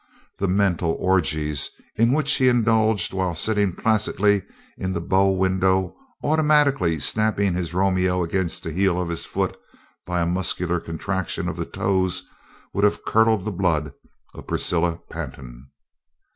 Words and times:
The 0.39 0.47
mental 0.47 0.93
orgies 0.99 1.69
in 1.95 2.11
which 2.11 2.33
he 2.37 2.47
indulged 2.49 3.13
while 3.13 3.35
sitting 3.35 3.71
placidly 3.75 4.41
in 4.75 4.93
the 4.93 4.99
bow 4.99 5.29
window 5.29 5.95
automatically 6.23 6.97
snapping 6.97 7.53
his 7.53 7.75
Romeo 7.75 8.23
against 8.23 8.63
the 8.63 8.71
heel 8.71 8.99
of 8.99 9.09
his 9.09 9.27
foot 9.27 9.55
by 10.07 10.21
a 10.21 10.25
muscular 10.25 10.79
contraction 10.79 11.47
of 11.47 11.55
the 11.55 11.67
toes 11.67 12.27
would 12.73 12.83
have 12.83 13.05
curdled 13.05 13.45
the 13.45 13.51
blood 13.51 13.93
of 14.33 14.47
Priscilla 14.47 14.99
Pantin. 15.07 15.69